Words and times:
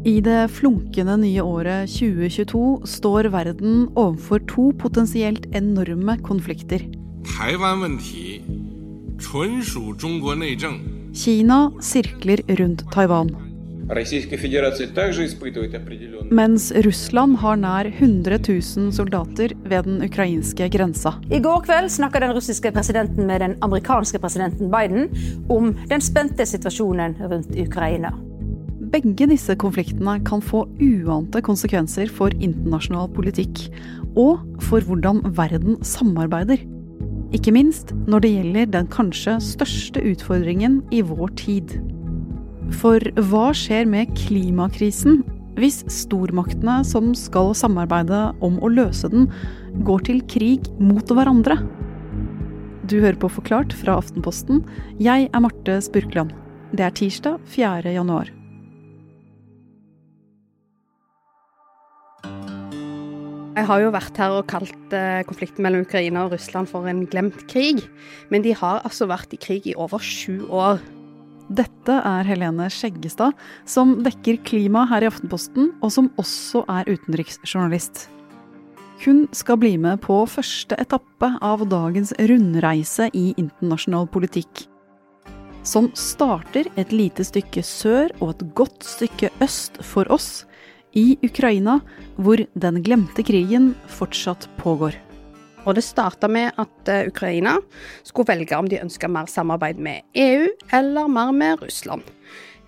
I 0.00 0.20
det 0.24 0.48
flunkende 0.56 1.12
nye 1.20 1.42
året 1.44 1.90
2022 1.92 2.86
står 2.88 3.26
verden 3.34 3.82
overfor 4.00 4.40
to 4.48 4.70
potensielt 4.80 5.44
enorme 5.52 6.14
konflikter. 6.24 6.86
Kina 11.12 11.58
sirkler 11.84 12.40
rundt 12.62 12.84
Taiwan. 12.94 13.28
Mens 16.30 16.70
Russland 16.72 17.36
har 17.42 17.60
nær 17.60 17.92
100 17.92 18.40
000 18.48 18.92
soldater 18.96 19.52
ved 19.68 19.84
den 19.84 20.00
ukrainske 20.08 20.70
grensa. 20.72 21.12
I 21.28 21.42
går 21.44 21.66
kveld 21.68 21.92
snakka 21.92 22.24
den 22.24 22.32
russiske 22.38 22.72
presidenten 22.72 23.28
med 23.28 23.44
den 23.44 23.58
amerikanske 23.60 24.18
presidenten 24.18 24.72
Biden 24.72 25.12
om 25.52 25.74
den 25.92 26.00
spente 26.00 26.48
situasjonen 26.48 27.20
rundt 27.20 27.52
Ukraina. 27.52 28.16
Begge 28.90 29.28
disse 29.30 29.54
konfliktene 29.54 30.16
kan 30.26 30.42
få 30.42 30.64
uante 30.82 31.38
konsekvenser 31.46 32.10
for 32.10 32.34
internasjonal 32.42 33.06
politikk, 33.14 33.68
og 34.18 34.40
for 34.66 34.82
hvordan 34.82 35.22
verden 35.36 35.78
samarbeider. 35.86 36.58
Ikke 37.30 37.54
minst 37.54 37.92
når 38.10 38.24
det 38.24 38.32
gjelder 38.32 38.72
den 38.74 38.88
kanskje 38.90 39.36
største 39.46 40.02
utfordringen 40.02 40.80
i 40.90 41.04
vår 41.06 41.30
tid. 41.38 41.76
For 42.80 43.02
hva 43.30 43.50
skjer 43.54 43.86
med 43.90 44.10
klimakrisen 44.18 45.22
hvis 45.60 45.84
stormaktene 45.92 46.80
som 46.86 47.12
skal 47.18 47.52
samarbeide 47.58 48.30
om 48.42 48.58
å 48.58 48.72
løse 48.72 49.10
den, 49.12 49.28
går 49.86 50.06
til 50.08 50.20
krig 50.30 50.66
mot 50.82 51.06
hverandre? 51.14 51.60
Du 52.90 52.98
hører 52.98 53.18
på 53.22 53.30
Forklart 53.30 53.74
fra 53.76 54.00
Aftenposten. 54.02 54.64
Jeg 54.98 55.30
er 55.30 55.46
Marte 55.46 55.78
Spurkland. 55.84 56.34
Det 56.74 56.86
er 56.86 56.94
tirsdag 56.96 57.38
4. 57.54 57.94
januar. 57.94 58.39
Jeg 63.60 63.68
har 63.68 63.82
jo 63.82 63.90
vært 63.92 64.16
her 64.16 64.32
og 64.32 64.46
kalt 64.48 64.94
eh, 64.96 65.20
konflikten 65.28 65.66
mellom 65.66 65.82
Ukraina 65.84 66.22
og 66.24 66.32
Russland 66.32 66.70
for 66.70 66.86
en 66.88 67.02
glemt 67.12 67.42
krig. 67.50 67.82
Men 68.32 68.40
de 68.40 68.54
har 68.56 68.80
altså 68.88 69.04
vært 69.10 69.34
i 69.36 69.38
krig 69.42 69.68
i 69.68 69.74
over 69.76 70.00
sju 70.00 70.46
år. 70.48 70.80
Dette 71.52 71.98
er 72.08 72.24
Helene 72.24 72.70
Skjeggestad, 72.72 73.36
som 73.68 73.98
dekker 74.06 74.40
klima 74.48 74.86
her 74.88 75.04
i 75.04 75.10
Aftenposten, 75.10 75.74
og 75.84 75.92
som 75.92 76.08
også 76.16 76.64
er 76.72 76.88
utenriksjournalist. 76.88 78.06
Hun 79.04 79.26
skal 79.36 79.60
bli 79.60 79.74
med 79.82 80.00
på 80.06 80.22
første 80.24 80.80
etappe 80.80 81.34
av 81.44 81.68
dagens 81.68 82.14
rundreise 82.16 83.10
i 83.12 83.34
internasjonal 83.36 84.08
politikk. 84.08 84.64
Som 85.68 85.92
starter 85.92 86.72
et 86.80 86.96
lite 86.96 87.28
stykke 87.28 87.60
sør 87.66 88.08
og 88.22 88.38
et 88.38 88.46
godt 88.56 88.88
stykke 88.88 89.28
øst 89.44 89.82
for 89.84 90.08
oss, 90.08 90.46
i 90.96 91.16
Ukraina, 91.22 91.80
hvor 92.16 92.40
den 92.54 92.82
glemte 92.82 93.24
krigen 93.26 93.74
fortsatt 93.88 94.48
pågår. 94.58 94.96
Og 95.66 95.74
Det 95.74 95.84
starta 95.84 96.28
med 96.28 96.52
at 96.58 96.88
eh, 96.88 97.06
Ukraina 97.08 97.58
skulle 98.02 98.32
velge 98.32 98.56
om 98.56 98.68
de 98.68 98.80
ønska 98.80 99.08
mer 99.08 99.28
samarbeid 99.28 99.78
med 99.78 100.02
EU 100.14 100.48
eller 100.72 101.08
mer 101.08 101.32
med 101.32 101.60
Russland. 101.62 102.02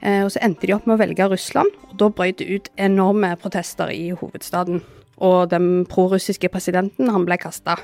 Eh, 0.03 0.25
og 0.25 0.33
Så 0.33 0.42
endte 0.42 0.67
de 0.67 0.75
opp 0.77 0.87
med 0.87 0.98
å 0.98 1.03
velge 1.03 1.29
Russland, 1.33 1.73
og 1.89 1.97
da 1.98 2.11
brøt 2.11 2.39
det 2.39 2.51
ut 2.51 2.69
enorme 2.77 3.34
protester 3.41 3.89
i 3.89 4.11
hovedstaden. 4.11 4.83
Og 5.23 5.51
den 5.51 5.86
prorussiske 5.89 6.51
presidenten 6.53 7.11
han 7.11 7.25
ble 7.25 7.39
kasta. 7.39 7.79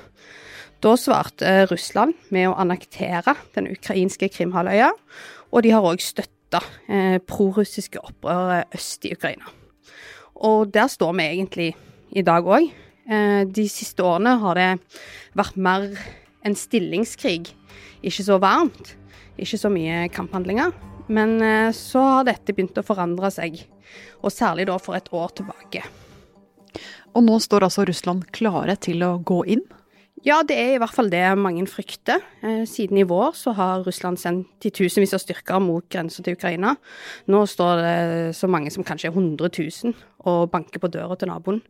Da 0.82 0.94
svarte 0.96 1.66
Russland 1.70 2.14
med 2.30 2.50
å 2.50 2.56
annektere 2.58 3.34
den 3.56 3.70
ukrainske 3.72 4.28
Krimhalvøya, 4.30 4.90
og 5.50 5.64
de 5.64 5.72
har 5.72 5.86
òg 5.86 6.02
støtta 6.04 6.60
eh, 6.88 7.16
prorussiske 7.24 8.02
opprør 8.02 8.66
øst 8.76 9.08
i 9.08 9.14
Ukraina. 9.16 9.48
Og 10.44 10.70
der 10.74 10.90
står 10.90 11.14
vi 11.18 11.26
egentlig 11.26 11.68
i 12.14 12.24
dag 12.26 12.46
òg. 12.46 12.68
Eh, 13.08 13.42
de 13.44 13.64
siste 13.70 14.04
årene 14.04 14.36
har 14.42 14.58
det 14.58 14.68
vært 15.38 15.56
mer 15.56 15.88
en 16.46 16.56
stillingskrig. 16.56 17.48
Ikke 18.04 18.24
så 18.24 18.38
varmt, 18.42 18.94
ikke 19.40 19.58
så 19.58 19.70
mye 19.72 20.06
kamphandlinger. 20.14 20.74
Men 21.08 21.38
eh, 21.42 21.70
så 21.76 22.04
har 22.04 22.28
dette 22.28 22.54
begynt 22.54 22.78
å 22.78 22.86
forandre 22.86 23.32
seg, 23.34 23.58
og 24.22 24.34
særlig 24.34 24.68
da 24.68 24.76
for 24.82 24.98
et 24.98 25.08
år 25.14 25.32
tilbake. 25.40 25.82
Og 27.16 27.24
nå 27.24 27.38
står 27.42 27.66
altså 27.66 27.86
Russland 27.88 28.28
klare 28.36 28.76
til 28.78 29.02
å 29.06 29.16
gå 29.18 29.42
inn? 29.56 29.64
Ja, 30.28 30.42
det 30.44 30.58
er 30.60 30.74
i 30.74 30.80
hvert 30.82 30.92
fall 30.92 31.08
det 31.08 31.22
mange 31.40 31.62
frykter. 31.70 32.20
Eh, 32.44 32.66
siden 32.68 32.98
i 33.00 33.06
vår 33.08 33.32
så 33.38 33.54
har 33.56 33.86
Russland 33.86 34.18
sendt 34.20 34.50
titusenvis 34.60 35.14
av 35.16 35.22
styrker 35.22 35.62
mot 35.62 35.86
grensa 35.88 36.20
til 36.24 36.36
Ukraina. 36.36 36.74
Nå 37.32 37.40
står 37.48 37.80
det 37.80 38.36
så 38.36 38.50
mange 38.50 38.68
som 38.74 38.84
kanskje 38.84 39.08
er 39.08 39.16
100 39.16 39.48
000 39.48 39.94
og 40.28 40.50
banker 40.52 40.82
på 40.82 40.90
døra 40.92 41.16
til 41.16 41.32
naboen. 41.32 41.62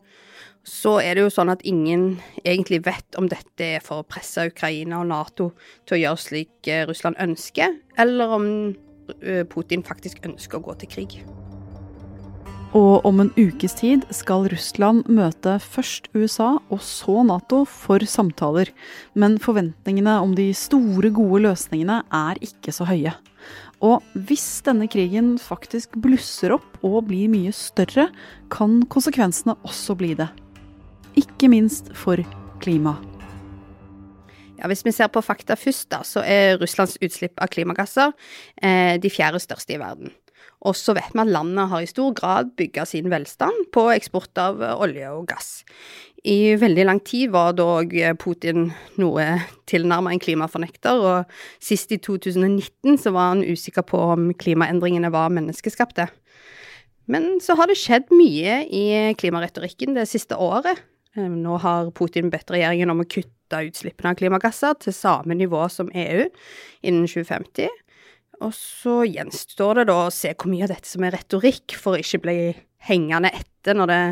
Så 0.66 0.96
er 0.98 1.14
det 1.14 1.22
jo 1.22 1.30
sånn 1.30 1.52
at 1.52 1.62
ingen 1.62 2.16
egentlig 2.42 2.82
vet 2.88 3.20
om 3.20 3.28
dette 3.30 3.74
er 3.78 3.84
for 3.84 4.02
å 4.02 4.08
presse 4.08 4.48
Ukraina 4.50 5.04
og 5.04 5.12
Nato 5.12 5.52
til 5.86 6.00
å 6.00 6.02
gjøre 6.02 6.24
slik 6.24 6.72
eh, 6.72 6.86
Russland 6.88 7.20
ønsker, 7.22 7.78
eller 7.96 8.38
om 8.40 8.48
eh, 9.22 9.44
Putin 9.46 9.86
faktisk 9.86 10.24
ønsker 10.26 10.58
å 10.58 10.66
gå 10.66 10.80
til 10.82 10.96
krig. 10.96 11.20
Og 12.76 13.06
om 13.08 13.22
en 13.22 13.30
ukes 13.38 13.72
tid 13.78 14.02
skal 14.12 14.44
Russland 14.52 15.06
møte 15.08 15.54
først 15.62 16.10
USA 16.12 16.58
og 16.68 16.82
så 16.84 17.22
Nato 17.24 17.62
for 17.64 18.04
samtaler. 18.04 18.68
Men 19.16 19.38
forventningene 19.40 20.18
om 20.20 20.34
de 20.36 20.50
store, 20.52 21.08
gode 21.08 21.46
løsningene 21.46 22.02
er 22.12 22.40
ikke 22.44 22.74
så 22.76 22.84
høye. 22.90 23.14
Og 23.80 24.04
hvis 24.28 24.60
denne 24.66 24.88
krigen 24.90 25.36
faktisk 25.40 25.96
blusser 26.02 26.52
opp 26.58 26.76
og 26.84 27.06
blir 27.08 27.30
mye 27.32 27.54
større, 27.56 28.10
kan 28.52 28.82
konsekvensene 28.92 29.56
også 29.64 29.96
bli 29.96 30.12
det. 30.18 30.28
Ikke 31.16 31.48
minst 31.48 31.88
for 31.96 32.20
klimaet. 32.60 33.00
Ja, 34.58 34.66
hvis 34.66 34.82
vi 34.82 34.90
ser 34.90 35.06
på 35.14 35.22
fakta 35.22 35.54
først, 35.54 35.86
da, 35.94 36.02
så 36.02 36.20
er 36.26 36.58
Russlands 36.58 36.96
utslipp 36.98 37.38
av 37.38 37.46
klimagasser 37.54 38.10
eh, 38.58 38.98
de 38.98 39.12
fjerde 39.14 39.38
største 39.38 39.76
i 39.76 39.78
verden. 39.78 40.10
Og 40.66 40.74
så 40.74 40.94
vet 40.96 41.14
vi 41.14 41.22
at 41.22 41.30
landet 41.30 41.70
har 41.70 41.84
i 41.84 41.90
stor 41.90 42.14
grad 42.18 42.54
bygga 42.58 42.86
sin 42.88 43.10
velstand 43.12 43.68
på 43.74 43.86
eksport 43.94 44.40
av 44.42 44.62
olje 44.74 45.10
og 45.14 45.28
gass. 45.30 45.62
I 46.26 46.56
veldig 46.58 46.86
lang 46.88 46.98
tid 47.06 47.30
var 47.30 47.54
dog 47.54 47.92
Putin 48.18 48.72
noe 48.98 49.26
tilnærmet 49.70 50.16
en 50.16 50.22
klimafornekter, 50.24 50.98
og 50.98 51.62
sist 51.62 51.94
i 51.94 52.00
2019 52.02 52.98
så 52.98 53.14
var 53.14 53.36
han 53.36 53.44
usikker 53.46 53.86
på 53.86 54.00
om 54.16 54.32
klimaendringene 54.34 55.12
var 55.14 55.30
menneskeskapte. 55.30 56.08
Men 57.08 57.38
så 57.40 57.56
har 57.56 57.70
det 57.70 57.78
skjedd 57.80 58.10
mye 58.12 58.60
i 58.66 58.84
klimaretorikken 59.16 59.94
det 59.96 60.08
siste 60.10 60.36
året. 60.36 60.82
Eh, 61.16 61.28
nå 61.28 61.56
har 61.62 61.92
Putin 61.96 62.32
bedt 62.32 62.50
regjeringen 62.52 62.92
om 62.92 63.02
å 63.02 63.08
kutte 63.08 63.62
utslippene 63.64 64.12
av 64.12 64.18
klimagasser 64.20 64.76
til 64.82 64.96
samme 64.96 65.38
nivå 65.38 65.64
som 65.72 65.88
EU 65.94 66.26
innen 66.82 67.06
2050. 67.08 67.70
Og 68.44 68.54
så 68.54 69.02
gjenstår 69.08 69.80
det 69.80 69.88
da 69.90 69.98
å 70.06 70.14
se 70.14 70.30
hvor 70.34 70.50
mye 70.52 70.66
av 70.66 70.72
dette 70.72 70.88
som 70.90 71.04
er 71.06 71.16
retorikk, 71.16 71.74
for 71.78 71.96
å 71.96 72.02
ikke 72.02 72.22
bli 72.22 72.38
hengende 72.86 73.32
etter 73.34 73.74
når 73.74 73.90
det 73.90 74.02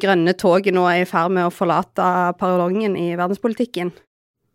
grønne 0.00 0.32
toget 0.40 0.74
nå 0.74 0.86
er 0.88 1.02
i 1.02 1.08
ferd 1.08 1.34
med 1.36 1.48
å 1.48 1.54
forlate 1.54 2.06
parallongen 2.40 2.96
i 2.98 3.10
verdenspolitikken. 3.18 3.92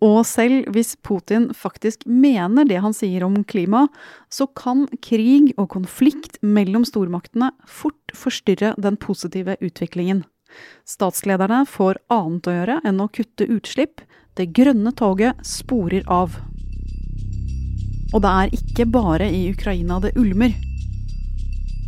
Og 0.01 0.23
selv 0.25 0.65
hvis 0.73 0.95
Putin 1.05 1.51
faktisk 1.53 2.07
mener 2.09 2.65
det 2.65 2.79
han 2.81 2.95
sier 2.97 3.21
om 3.27 3.35
klima, 3.45 3.85
så 4.33 4.47
kan 4.57 4.87
krig 5.05 5.51
og 5.61 5.69
konflikt 5.75 6.39
mellom 6.41 6.87
stormaktene 6.89 7.51
fort 7.69 8.15
forstyrre 8.17 8.73
den 8.81 8.97
positive 8.97 9.59
utviklingen. 9.61 10.23
Statslederne 10.89 11.61
får 11.69 12.01
annet 12.11 12.49
å 12.49 12.55
gjøre 12.57 12.79
enn 12.89 13.03
å 13.03 13.11
kutte 13.13 13.45
utslipp. 13.45 14.01
Det 14.35 14.49
grønne 14.57 14.91
toget 14.97 15.37
sporer 15.45 16.07
av. 16.09 16.33
Og 18.11 18.21
det 18.23 18.31
er 18.31 18.57
ikke 18.57 18.89
bare 18.91 19.29
i 19.31 19.47
Ukraina 19.53 19.99
det 20.03 20.15
ulmer. 20.19 20.53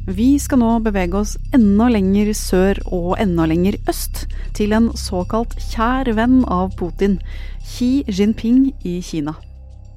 Vi 0.04 0.34
skal 0.40 0.60
nå 0.60 0.70
bevege 0.84 1.16
oss 1.16 1.38
enda 1.56 1.86
lenger 1.88 2.34
sør 2.36 2.82
og 2.92 3.14
enda 3.24 3.46
lenger 3.48 3.78
øst, 3.88 4.26
til 4.52 4.76
en 4.76 4.90
såkalt 5.00 5.56
kjær 5.72 6.12
venn 6.18 6.42
av 6.52 6.76
Putin, 6.76 7.22
Xi 7.64 8.04
Jinping 8.12 8.74
i 8.84 9.00
Kina. 9.00 9.38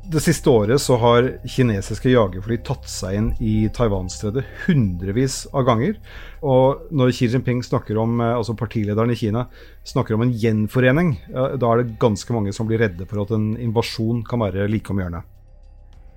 Det 0.07 0.23
siste 0.23 0.47
året 0.47 0.79
så 0.79 0.95
har 1.03 1.33
kinesiske 1.51 2.13
jagerfly 2.13 2.61
tatt 2.63 2.87
seg 2.87 3.19
inn 3.19 3.31
i 3.43 3.55
Taiwan-stredet 3.75 4.47
hundrevis 4.69 5.41
av 5.51 5.67
ganger. 5.67 5.99
Og 6.47 6.87
når 6.95 7.11
Xi 7.11 7.33
Jinping 7.33 7.65
snakker 7.67 7.99
om, 7.99 8.21
eh, 8.21 8.37
altså 8.39 8.55
partilederen 8.55 9.11
i 9.11 9.19
Kina 9.19 9.49
snakker 9.83 10.15
om 10.15 10.23
en 10.23 10.31
gjenforening, 10.31 11.17
da 11.35 11.73
er 11.73 11.83
det 11.83 11.99
ganske 11.99 12.31
mange 12.31 12.55
som 12.55 12.71
blir 12.71 12.79
redde 12.79 13.11
for 13.11 13.27
at 13.27 13.35
en 13.35 13.57
invasjon 13.59 14.23
kan 14.23 14.47
være 14.47 14.71
like 14.71 14.95
om 14.95 15.03
hjørnet. 15.03 15.27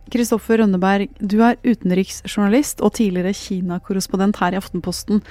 Kristoffer 0.09 0.59
Rønneberg, 0.61 1.09
du 1.21 1.39
er 1.45 1.59
utenriksjournalist 1.63 2.81
og 2.85 2.95
tidligere 2.97 3.35
Kina-korrespondent 3.37 4.39
her 4.41 4.55
i 4.55 4.59
Aftenposten. 4.59 5.23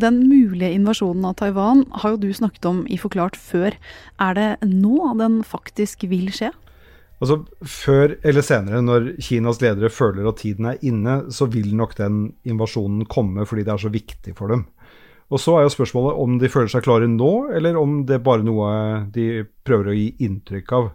Den 0.00 0.20
mulige 0.28 0.70
invasjonen 0.76 1.24
av 1.26 1.36
Taiwan 1.40 1.84
har 2.02 2.14
jo 2.14 2.20
du 2.22 2.28
snakket 2.36 2.68
om 2.68 2.82
i 2.86 2.98
Forklart 3.00 3.38
før. 3.38 3.74
Er 4.22 4.36
det 4.36 4.50
nå 4.68 5.14
den 5.18 5.40
faktisk 5.46 6.04
vil 6.10 6.30
skje? 6.34 6.52
Altså, 7.20 7.42
Før 7.60 8.14
eller 8.24 8.44
senere, 8.44 8.80
når 8.80 9.14
Kinas 9.20 9.60
ledere 9.60 9.90
føler 9.92 10.28
at 10.28 10.40
tiden 10.40 10.70
er 10.70 10.80
inne, 10.80 11.16
så 11.28 11.48
vil 11.52 11.74
nok 11.76 11.96
den 11.98 12.30
invasjonen 12.48 13.04
komme 13.10 13.44
fordi 13.48 13.66
det 13.66 13.74
er 13.74 13.82
så 13.82 13.92
viktig 13.92 14.36
for 14.38 14.48
dem. 14.48 14.66
Og 15.30 15.38
Så 15.38 15.56
er 15.56 15.62
jo 15.62 15.74
spørsmålet 15.74 16.18
om 16.18 16.38
de 16.40 16.48
føler 16.50 16.70
seg 16.72 16.82
klare 16.82 17.06
nå, 17.06 17.50
eller 17.54 17.76
om 17.78 18.00
det 18.06 18.16
er 18.18 18.24
bare 18.24 18.42
noe 18.42 18.70
de 19.14 19.44
prøver 19.66 19.92
å 19.92 19.94
gi 19.94 20.08
inntrykk 20.26 20.72
av. 20.74 20.88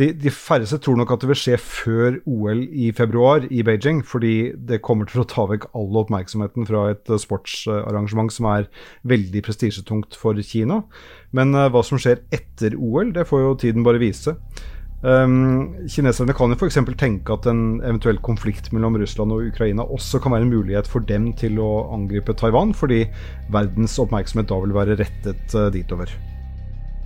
De, 0.00 0.08
de, 0.16 0.30
færreste 0.32 0.78
tror 0.80 0.96
nok 0.96 1.10
at 1.12 1.20
det 1.20 1.28
vil 1.28 1.36
skje 1.36 1.56
før 1.60 2.14
OL 2.24 2.62
i 2.64 2.88
februar 2.96 3.44
i 3.52 3.60
Beijing, 3.66 4.00
fordi 4.08 4.54
det 4.56 4.80
kommer 4.80 5.08
til 5.08 5.20
å 5.20 5.26
ta 5.28 5.44
vekk 5.50 5.66
all 5.76 5.98
oppmerksomheten 6.00 6.64
fra 6.68 6.86
et 6.94 7.12
sportsarrangement 7.20 8.32
som 8.32 8.48
er 8.54 8.70
veldig 9.04 9.44
prestisjetungt 9.44 10.16
for 10.16 10.40
Kina. 10.48 10.80
Men 11.36 11.52
uh, 11.52 11.68
hva 11.68 11.84
som 11.84 12.00
skjer 12.00 12.24
etter 12.32 12.78
OL, 12.78 13.12
det 13.12 13.28
får 13.28 13.44
jo 13.44 13.52
tiden 13.66 13.84
bare 13.84 14.00
vise. 14.00 14.32
Um, 15.02 15.74
kineserne 15.90 16.32
kan 16.38 16.54
jo 16.54 16.56
f.eks. 16.56 16.80
tenke 16.96 17.36
at 17.36 17.48
en 17.50 17.82
eventuell 17.82 18.22
konflikt 18.24 18.72
mellom 18.72 18.96
Russland 19.02 19.34
og 19.34 19.48
Ukraina 19.50 19.84
også 19.84 20.22
kan 20.22 20.32
være 20.32 20.46
en 20.46 20.56
mulighet 20.56 20.88
for 20.88 21.04
dem 21.04 21.34
til 21.36 21.60
å 21.60 21.72
angripe 21.92 22.32
Taiwan, 22.38 22.72
fordi 22.72 23.04
verdens 23.52 24.00
oppmerksomhet 24.00 24.48
da 24.48 24.64
vil 24.64 24.78
være 24.80 25.02
rettet 25.04 25.58
uh, 25.58 25.68
ditover. 25.74 26.31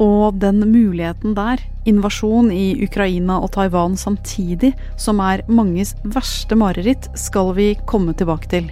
Og 0.02 0.36
den 0.42 0.60
muligheten 0.68 1.32
der, 1.36 1.62
invasjon 1.88 2.50
i 2.52 2.74
Ukraina 2.84 3.38
og 3.40 3.54
Taiwan 3.54 3.96
samtidig, 3.96 4.74
som 5.00 5.22
er 5.24 5.44
manges 5.48 5.94
verste 6.04 6.58
mareritt, 6.58 7.08
skal 7.16 7.54
vi 7.56 7.70
komme 7.88 8.12
tilbake 8.12 8.50
til. 8.52 8.68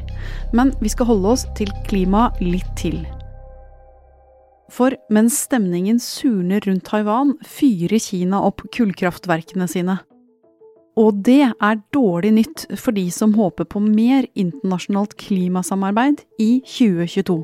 Men 0.53 0.75
vi 0.82 0.93
skal 0.93 1.09
holde 1.09 1.32
oss 1.32 1.47
til 1.56 1.73
klima 1.88 2.29
litt 2.44 2.69
til. 2.76 3.00
For 4.75 4.97
mens 5.12 5.38
stemningen 5.47 6.00
surner 6.03 6.61
rundt 6.67 6.85
Taiwan, 6.88 7.37
fyrer 7.47 8.00
Kina 8.03 8.43
opp 8.44 8.65
kullkraftverkene 8.75 9.69
sine. 9.70 10.00
Og 11.00 11.25
det 11.27 11.41
er 11.49 11.81
dårlig 11.94 12.32
nytt 12.37 12.67
for 12.79 12.94
de 12.94 13.09
som 13.11 13.35
håper 13.35 13.67
på 13.67 13.81
mer 13.82 14.29
internasjonalt 14.38 15.17
klimasamarbeid 15.19 16.23
i 16.43 16.61
2022. 16.69 17.41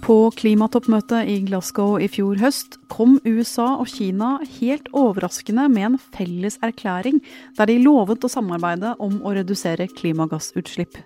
På 0.00 0.30
klimatoppmøtet 0.32 1.28
i 1.28 1.36
Glasgow 1.44 1.98
i 2.00 2.08
fjor 2.08 2.38
høst 2.40 2.78
kom 2.92 3.18
USA 3.26 3.74
og 3.76 3.90
Kina 3.92 4.38
helt 4.56 4.88
overraskende 4.96 5.66
med 5.68 5.90
en 5.90 5.98
felles 6.16 6.56
erklæring 6.64 7.20
der 7.58 7.68
de 7.68 7.76
lovet 7.84 8.24
å 8.24 8.30
samarbeide 8.32 8.94
om 9.02 9.18
å 9.20 9.34
redusere 9.36 9.90
klimagassutslipp. 9.92 10.96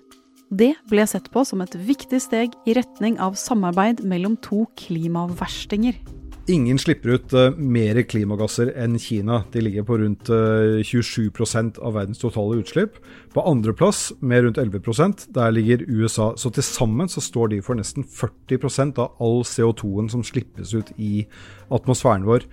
Det 0.55 0.75
ble 0.91 1.07
sett 1.11 1.27
på 1.35 1.43
som 1.49 1.65
et 1.65 1.75
viktig 1.75 2.21
steg 2.23 2.55
i 2.69 2.77
retning 2.79 3.19
av 3.19 3.35
samarbeid 3.41 4.05
mellom 4.07 4.39
to 4.45 4.63
klimaverstinger. 4.79 5.99
Ingen 6.47 6.77
slipper 6.77 7.09
ut 7.09 7.33
uh, 7.33 7.55
mer 7.57 7.97
klimagasser 8.05 8.69
enn 8.77 8.99
Kina. 9.01 9.39
De 9.55 9.63
ligger 9.65 9.87
på 9.89 9.97
rundt 9.97 10.29
uh, 10.29 10.83
27% 10.85 11.79
av 11.81 11.95
verdens 11.97 12.21
totale 12.21 12.59
utslipp. 12.61 12.99
På 13.33 13.47
andreplass, 13.49 14.11
med 14.21 14.45
rundt 14.45 14.61
11% 14.61 15.25
der 15.33 15.55
ligger 15.57 15.87
USA. 15.89 16.35
Så 16.37 16.53
til 16.53 16.67
sammen 16.67 17.09
så 17.09 17.25
står 17.25 17.55
de 17.55 17.63
for 17.65 17.81
nesten 17.81 18.05
40% 18.05 19.01
av 19.01 19.17
all 19.25 19.41
CO2-en 19.49 20.13
som 20.13 20.27
slippes 20.27 20.75
ut 20.77 20.93
i 21.01 21.25
atmosfæren 21.73 22.29
vår. 22.29 22.45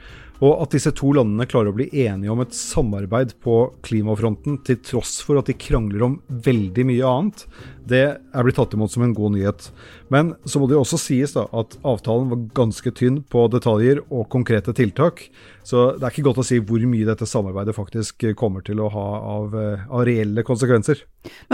Og 0.41 0.63
at 0.63 0.73
disse 0.73 0.89
to 0.97 1.11
landene 1.13 1.45
klarer 1.45 1.69
å 1.69 1.77
bli 1.77 1.85
enige 2.03 2.31
om 2.33 2.39
et 2.41 2.55
samarbeid 2.57 3.35
på 3.45 3.57
klimafronten, 3.85 4.57
til 4.65 4.79
tross 4.81 5.19
for 5.21 5.37
at 5.37 5.51
de 5.51 5.53
krangler 5.53 6.01
om 6.07 6.15
veldig 6.47 6.85
mye 6.89 7.11
annet, 7.11 7.43
det 7.91 8.01
er 8.09 8.45
blitt 8.45 8.57
tatt 8.57 8.73
imot 8.73 8.93
som 8.93 9.03
en 9.05 9.13
god 9.13 9.35
nyhet. 9.35 9.67
Men 10.13 10.33
så 10.49 10.61
må 10.61 10.69
det 10.69 10.77
jo 10.77 10.81
også 10.81 10.97
sies 11.01 11.35
da, 11.35 11.45
at 11.53 11.77
avtalen 11.85 12.31
var 12.31 12.41
ganske 12.57 12.93
tynn 12.97 13.19
på 13.29 13.45
detaljer 13.53 14.01
og 14.07 14.29
konkrete 14.33 14.73
tiltak. 14.77 15.27
Så 15.67 15.91
det 15.97 16.07
er 16.07 16.13
ikke 16.13 16.25
godt 16.31 16.41
å 16.41 16.47
si 16.47 16.57
hvor 16.57 16.81
mye 16.89 17.09
dette 17.09 17.27
samarbeidet 17.29 17.77
faktisk 17.77 18.25
kommer 18.39 18.65
til 18.65 18.81
å 18.81 18.89
ha 18.93 19.07
av, 19.35 19.57
eh, 19.57 19.85
av 19.89 20.05
reelle 20.09 20.45
konsekvenser. 20.47 21.03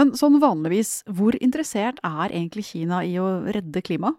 Men 0.00 0.14
sånn 0.16 0.40
vanligvis, 0.40 1.02
hvor 1.12 1.36
interessert 1.44 2.00
er 2.00 2.32
egentlig 2.32 2.70
Kina 2.72 3.02
i 3.04 3.18
å 3.20 3.28
redde 3.52 3.84
klimaet? 3.84 4.16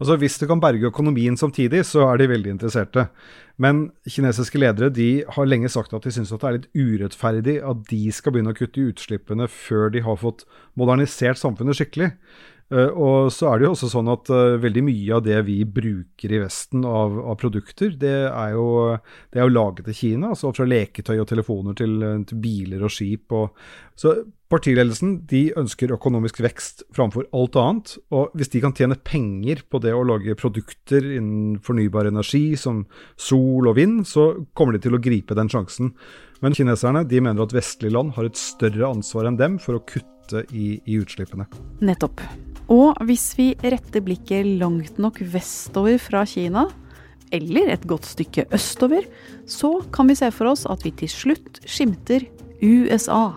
Altså 0.00 0.16
Hvis 0.18 0.38
det 0.40 0.48
kan 0.50 0.60
berge 0.60 0.90
økonomien 0.90 1.36
samtidig, 1.38 1.84
så 1.86 2.08
er 2.08 2.18
de 2.18 2.30
veldig 2.32 2.56
interesserte. 2.56 3.06
Men 3.56 3.92
kinesiske 4.10 4.58
ledere 4.58 4.90
de 4.90 5.24
har 5.36 5.46
lenge 5.46 5.70
sagt 5.70 5.94
at 5.94 6.02
de 6.02 6.10
syns 6.14 6.32
det 6.32 6.42
er 6.42 6.56
litt 6.56 6.72
urettferdig 6.74 7.60
at 7.62 7.84
de 7.90 8.02
skal 8.12 8.34
begynne 8.34 8.50
å 8.50 8.58
kutte 8.58 8.82
i 8.82 8.88
utslippene 8.90 9.46
før 9.46 9.94
de 9.94 10.02
har 10.02 10.18
fått 10.18 10.42
modernisert 10.74 11.38
samfunnet 11.38 11.78
skikkelig. 11.78 12.10
Uh, 12.72 12.88
og 12.96 13.28
så 13.30 13.50
er 13.50 13.60
det 13.60 13.66
jo 13.66 13.74
også 13.74 13.90
sånn 13.92 14.08
at 14.08 14.30
uh, 14.32 14.56
veldig 14.58 14.82
mye 14.86 15.16
av 15.18 15.24
det 15.26 15.36
vi 15.46 15.58
bruker 15.68 16.32
i 16.32 16.40
Vesten 16.40 16.86
av, 16.88 17.18
av 17.20 17.36
produkter, 17.38 17.92
det 18.00 18.14
er, 18.30 18.54
jo, 18.56 18.96
det 19.28 19.38
er, 19.38 19.44
jo, 19.44 19.52
laget 19.52 19.90
i 19.92 19.96
Kina. 19.98 20.32
altså 20.32 20.50
Fra 20.56 20.66
leketøy 20.66 21.18
og 21.18 21.28
telefoner 21.28 21.76
til, 21.78 21.98
til 22.24 22.40
biler 22.40 22.86
og 22.88 22.94
skip. 22.94 23.36
Og, 23.36 23.66
så 24.00 24.16
Partiledelsen 24.54 25.16
de 25.26 25.48
ønsker 25.58 25.90
økonomisk 25.96 26.38
vekst 26.44 26.84
framfor 26.94 27.26
alt 27.34 27.56
annet. 27.58 27.94
Og 28.14 28.34
hvis 28.38 28.52
de 28.52 28.60
kan 28.62 28.74
tjene 28.76 28.94
penger 29.02 29.64
på 29.66 29.80
det 29.82 29.90
å 29.96 30.04
lage 30.06 30.36
produkter 30.38 31.02
innen 31.16 31.56
fornybar 31.64 32.06
energi, 32.06 32.52
som 32.60 32.84
sol 33.18 33.66
og 33.66 33.74
vind, 33.80 34.04
så 34.06 34.28
kommer 34.54 34.76
de 34.76 34.84
til 34.84 34.94
å 34.94 35.00
gripe 35.02 35.34
den 35.34 35.50
sjansen. 35.50 35.90
Men 36.44 36.54
kineserne 36.54 37.02
de 37.08 37.22
mener 37.24 37.42
at 37.42 37.54
vestlige 37.56 37.96
land 37.96 38.12
har 38.14 38.28
et 38.28 38.38
større 38.38 38.92
ansvar 38.92 39.26
enn 39.26 39.40
dem 39.40 39.56
for 39.62 39.80
å 39.80 39.82
kutte 39.88 40.44
i, 40.54 40.76
i 40.86 41.00
utslippene. 41.02 41.48
Nettopp. 41.82 42.22
Og 42.70 43.00
hvis 43.08 43.32
vi 43.36 43.50
retter 43.58 44.04
blikket 44.06 44.54
langt 44.60 45.00
nok 45.02 45.18
vestover 45.34 45.98
fra 46.00 46.22
Kina, 46.28 46.68
eller 47.34 47.72
et 47.72 47.88
godt 47.90 48.06
stykke 48.06 48.46
østover, 48.54 49.08
så 49.50 49.80
kan 49.90 50.06
vi 50.06 50.16
se 50.20 50.30
for 50.30 50.52
oss 50.52 50.62
at 50.70 50.86
vi 50.86 50.94
til 50.94 51.10
slutt 51.10 51.58
skimter 51.66 52.28
USA. 52.62 53.32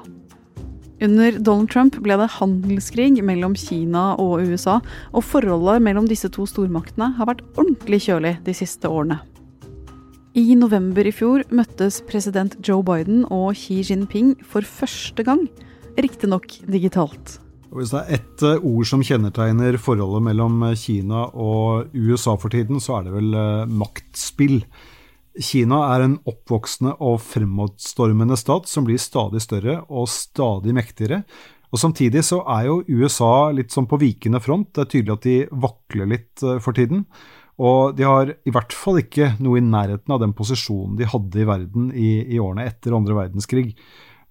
Under 0.97 1.35
Donald 1.37 1.69
Trump 1.69 1.97
ble 2.01 2.15
det 2.17 2.29
handelskrig 2.39 3.19
mellom 3.25 3.53
Kina 3.57 4.15
og 4.17 4.41
USA, 4.49 4.79
og 5.13 5.25
forholdet 5.25 5.83
mellom 5.85 6.07
disse 6.09 6.29
to 6.33 6.47
stormaktene 6.49 7.11
har 7.19 7.29
vært 7.29 7.43
ordentlig 7.53 8.01
kjølig 8.07 8.37
de 8.47 8.55
siste 8.57 8.89
årene. 8.89 9.19
I 10.37 10.53
november 10.57 11.05
i 11.05 11.13
fjor 11.13 11.45
møttes 11.53 11.99
president 12.09 12.57
Joe 12.65 12.83
Biden 12.85 13.23
og 13.33 13.53
Xi 13.57 13.83
Jinping 13.85 14.35
for 14.45 14.65
første 14.65 15.25
gang, 15.25 15.45
riktignok 15.97 16.49
digitalt. 16.65 17.37
Hvis 17.73 17.93
det 17.93 18.01
er 18.01 18.17
ett 18.17 18.43
eh, 18.47 18.61
ord 18.65 18.87
som 18.89 19.01
kjennetegner 19.05 19.77
forholdet 19.81 20.23
mellom 20.29 20.61
Kina 20.79 21.27
og 21.33 21.93
USA 21.93 22.37
for 22.39 22.53
tiden, 22.53 22.81
så 22.81 22.99
er 22.99 23.07
det 23.07 23.17
vel 23.17 23.33
eh, 23.37 23.65
maktspill. 23.69 24.61
Kina 25.43 25.79
er 25.93 26.05
en 26.05 26.17
oppvoksende 26.27 26.95
og 27.03 27.19
fremadstormende 27.25 28.37
stat 28.39 28.69
som 28.69 28.87
blir 28.87 29.01
stadig 29.01 29.41
større 29.43 29.79
og 29.87 30.09
stadig 30.11 30.75
mektigere. 30.77 31.23
Og 31.73 31.81
Samtidig 31.81 32.23
så 32.23 32.41
er 32.47 32.69
jo 32.69 32.83
USA 32.87 33.49
litt 33.55 33.73
sånn 33.75 33.89
på 33.89 33.99
vikende 33.99 34.39
front. 34.43 34.71
Det 34.73 34.85
er 34.85 34.91
tydelig 34.93 35.15
at 35.17 35.25
de 35.27 35.37
vakler 35.65 36.11
litt 36.13 36.43
eh, 36.45 36.61
for 36.63 36.77
tiden. 36.77 37.03
Og 37.57 37.97
de 37.97 38.05
har 38.05 38.31
i 38.31 38.53
hvert 38.53 38.75
fall 38.75 39.01
ikke 39.01 39.33
noe 39.43 39.59
i 39.59 39.65
nærheten 39.65 40.13
av 40.13 40.21
den 40.21 40.35
posisjonen 40.37 40.95
de 40.99 41.09
hadde 41.09 41.41
i 41.41 41.47
verden 41.49 41.89
i, 41.91 42.11
i 42.37 42.39
årene 42.39 42.67
etter 42.69 42.95
andre 42.95 43.17
verdenskrig. 43.17 43.71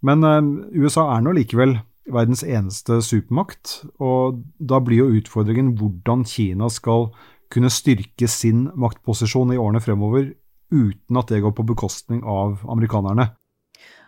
Men 0.07 0.25
eh, 0.25 0.41
USA 0.81 1.11
er 1.13 1.27
nå 1.27 1.37
likevel 1.37 1.77
verdens 2.07 2.45
eneste 2.47 3.01
supermakt, 3.03 3.81
og 3.99 4.45
da 4.63 4.79
blir 4.79 5.03
jo 5.03 5.21
utfordringen 5.21 5.73
hvordan 5.79 6.23
Kina 6.29 6.69
skal 6.71 7.09
kunne 7.53 7.71
styrke 7.71 8.29
sin 8.31 8.69
maktposisjon 8.79 9.53
i 9.55 9.59
årene 9.59 9.83
fremover 9.83 10.31
uten 10.73 11.21
at 11.21 11.31
det 11.33 11.43
går 11.45 11.55
på 11.57 11.67
bekostning 11.67 12.23
av 12.25 12.63
amerikanerne. 12.71 13.31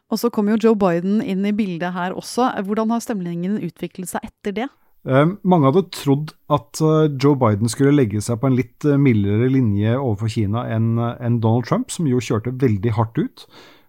Og 0.09 0.21
så 0.21 0.31
kommer 0.33 0.57
jo 0.57 0.69
Joe 0.69 0.79
Biden 0.81 1.21
inn 1.21 1.45
i 1.45 1.53
bildet 1.53 1.93
her 1.93 2.17
også. 2.17 2.49
Hvordan 2.65 2.95
har 2.95 3.05
stemningen 3.05 3.59
utviklet 3.61 4.09
seg 4.11 4.25
etter 4.25 4.57
det? 4.63 4.69
Eh, 5.09 5.25
mange 5.47 5.69
hadde 5.69 5.87
trodd 5.95 6.33
at 6.53 6.81
uh, 6.83 7.07
Joe 7.23 7.37
Biden 7.39 7.71
skulle 7.71 7.95
legge 7.95 8.21
seg 8.25 8.41
på 8.41 8.49
en 8.49 8.57
litt 8.59 8.85
uh, 8.89 8.99
mildere 9.01 9.47
linje 9.53 9.95
overfor 9.95 10.33
Kina 10.33 10.65
enn 10.75 10.97
uh, 10.99 11.15
en 11.23 11.39
Donald 11.45 11.69
Trump, 11.69 11.93
som 11.95 12.09
jo 12.11 12.21
kjørte 12.25 12.57
veldig 12.61 12.95
hardt 12.97 13.21
ut. 13.21 13.45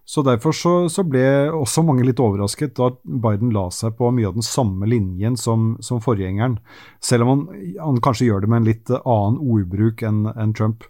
Så 0.10 0.24
Derfor 0.26 0.56
så, 0.58 0.74
så, 0.90 1.04
ble 1.06 1.22
også 1.54 1.84
mange 1.86 2.06
litt 2.08 2.22
overrasket 2.24 2.74
da 2.80 2.90
Biden 3.04 3.52
la 3.54 3.68
seg 3.74 3.94
på 4.00 4.10
mye 4.16 4.30
av 4.32 4.40
den 4.40 4.46
samme 4.46 4.88
linjen 4.90 5.36
som, 5.38 5.76
som 5.86 6.02
forgjengeren, 6.02 6.58
selv 7.06 7.28
om 7.28 7.30
han, 7.30 7.44
han, 7.78 8.00
kanskje 8.02 8.32
gjør 8.32 8.42
det 8.42 8.50
med 8.50 8.64
en 8.64 8.70
litt 8.72 8.94
annen 8.98 9.38
ordbruk 9.38 10.02
enn 10.10 10.24
en 10.34 10.56
Trump. 10.58 10.88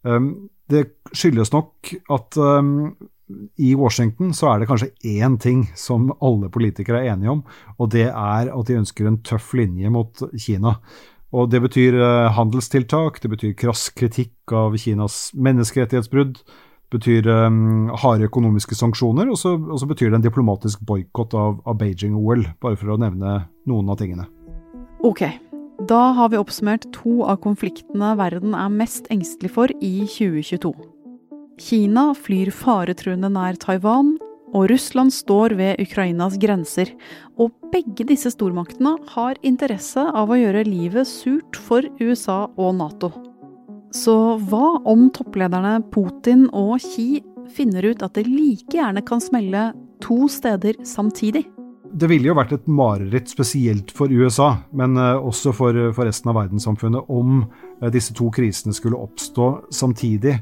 Um, 0.00 0.30
det 0.72 0.84
skyldes 1.12 1.52
nok 1.52 1.92
at 2.12 2.38
um, 2.40 2.94
i 3.56 3.72
Washington 3.76 4.34
så 4.36 4.50
er 4.50 4.60
det 4.60 4.68
kanskje 4.68 4.90
én 5.16 5.38
ting 5.40 5.64
som 5.78 6.10
alle 6.24 6.50
politikere 6.52 7.02
er 7.02 7.14
enige 7.14 7.32
om, 7.32 7.42
og 7.78 7.90
det 7.94 8.08
er 8.10 8.50
at 8.52 8.68
de 8.68 8.78
ønsker 8.80 9.08
en 9.08 9.20
tøff 9.24 9.54
linje 9.56 9.90
mot 9.92 10.24
Kina. 10.36 10.76
Og 11.34 11.50
Det 11.50 11.60
betyr 11.64 11.96
uh, 11.98 12.32
handelstiltak, 12.36 13.18
det 13.22 13.30
betyr 13.32 13.56
krass 13.58 13.88
kritikk 13.90 14.52
av 14.54 14.76
Kinas 14.78 15.32
menneskerettighetsbrudd, 15.34 16.38
det 16.38 17.00
betyr 17.00 17.26
um, 17.26 17.88
harde 18.04 18.28
økonomiske 18.28 18.76
sanksjoner, 18.78 19.32
og 19.32 19.40
så, 19.40 19.56
og 19.58 19.80
så, 19.80 19.88
betyr 19.90 20.12
det 20.12 20.20
en 20.20 20.28
diplomatisk 20.28 20.84
boikott 20.86 21.34
av, 21.34 21.58
av 21.66 21.80
Beijing-OL, 21.80 22.46
bare 22.62 22.78
for 22.78 22.94
å 22.94 23.00
nevne 23.00 23.40
noen 23.66 23.90
av 23.90 23.98
tingene. 23.98 24.28
Ok, 25.04 25.24
Da 25.82 26.12
har 26.14 26.28
vi 26.30 26.38
oppsummert 26.38 26.86
to 26.94 27.24
av 27.26 27.40
konfliktene 27.42 28.12
verden 28.18 28.54
er 28.54 28.70
mest 28.70 29.08
engstelig 29.10 29.50
for 29.56 29.72
i 29.82 30.06
2022. 30.06 30.70
Kina 31.58 32.12
flyr 32.14 32.50
faretruende 32.54 33.30
nær 33.34 33.58
Taiwan, 33.58 34.14
og 34.54 34.68
Russland 34.70 35.10
står 35.10 35.56
ved 35.58 35.82
Ukrainas 35.82 36.36
grenser. 36.38 36.92
Og 37.42 37.50
begge 37.72 38.06
disse 38.06 38.30
stormaktene 38.30 38.94
har 39.16 39.40
interesse 39.42 40.02
av 40.14 40.30
å 40.30 40.38
gjøre 40.38 40.66
livet 40.68 41.10
surt 41.10 41.58
for 41.58 41.86
USA 41.98 42.44
og 42.54 42.76
Nato. 42.78 43.10
Så 43.94 44.14
hva 44.46 44.76
om 44.90 45.08
topplederne 45.14 45.80
Putin 45.94 46.46
og 46.54 46.78
Xi 46.82 47.22
finner 47.54 47.90
ut 47.90 48.02
at 48.02 48.14
det 48.14 48.28
like 48.30 48.78
gjerne 48.78 49.02
kan 49.06 49.22
smelle 49.22 49.72
to 50.02 50.24
steder 50.30 50.78
samtidig? 50.86 51.48
Det 51.94 52.08
ville 52.10 52.26
jo 52.26 52.34
vært 52.34 52.56
et 52.56 52.66
mareritt 52.66 53.30
spesielt 53.30 53.92
for 53.94 54.10
USA, 54.10 54.50
men 54.74 54.98
eh, 54.98 55.14
også 55.14 55.52
for, 55.54 55.78
for 55.94 56.08
resten 56.08 56.32
av 56.32 56.40
verdenssamfunnet, 56.40 57.06
om 57.06 57.44
eh, 57.44 57.90
disse 57.94 58.16
to 58.18 58.30
krisene 58.34 58.74
skulle 58.74 58.98
oppstå 58.98 59.50
samtidig. 59.70 60.34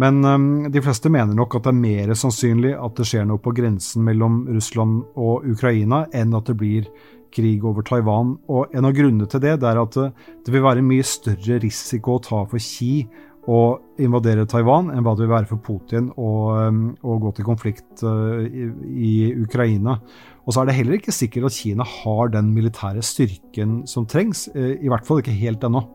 Men 0.00 0.22
de 0.70 0.80
fleste 0.82 1.10
mener 1.10 1.34
nok 1.34 1.56
at 1.58 1.64
det 1.66 1.72
er 1.72 1.78
mer 1.80 2.12
sannsynlig 2.14 2.76
at 2.78 2.94
det 2.94 3.08
skjer 3.10 3.24
noe 3.26 3.42
på 3.42 3.50
grensen 3.56 4.04
mellom 4.06 4.44
Russland 4.46 5.00
og 5.18 5.48
Ukraina, 5.50 6.04
enn 6.14 6.36
at 6.38 6.46
det 6.46 6.54
blir 6.60 6.86
krig 7.34 7.64
over 7.66 7.82
Taiwan. 7.86 8.36
Og 8.50 8.70
en 8.74 8.86
av 8.86 8.94
grunnene 8.94 9.26
til 9.30 9.42
det, 9.42 9.56
det 9.62 9.66
er 9.70 9.82
at 9.82 9.98
det 9.98 10.54
vil 10.54 10.62
være 10.62 10.86
mye 10.86 11.06
større 11.06 11.58
risiko 11.62 12.18
å 12.18 12.22
ta 12.22 12.44
for 12.50 12.62
Xi 12.62 13.04
å 13.48 13.60
invadere 14.02 14.46
Taiwan 14.48 14.90
enn 14.92 15.04
hva 15.04 15.14
det 15.16 15.24
vil 15.24 15.32
være 15.32 15.48
for 15.48 15.62
Putin 15.64 16.10
å, 16.20 16.32
um, 16.68 16.82
å 17.00 17.16
gå 17.22 17.32
til 17.36 17.46
konflikt 17.46 18.02
uh, 18.04 18.42
i, 18.44 18.66
i, 18.90 19.14
Ukraina. 19.40 19.96
Og 20.44 20.52
så 20.52 20.62
er 20.62 20.68
det 20.68 20.76
heller 20.76 20.98
ikke 20.98 21.14
sikkert 21.14 21.48
at 21.48 21.56
Kina 21.56 21.86
har 21.86 22.34
den 22.34 22.52
militære 22.56 23.04
styrken 23.04 23.80
som 23.88 24.08
trengs, 24.10 24.48
uh, 24.52 24.74
i 24.76 24.92
hvert 24.92 25.08
fall 25.08 25.22
ikke 25.22 25.36
helt 25.40 25.64
ennå. 25.66 25.86